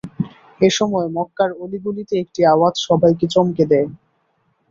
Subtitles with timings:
[0.61, 3.89] এ সময় মক্কার অলি-গলিতে একটি আওয়াজ সবাইকে চমকে দেয়।